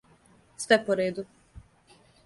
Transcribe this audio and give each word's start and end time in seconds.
Све 0.63 0.79
по 0.87 0.97
реду! 1.03 1.27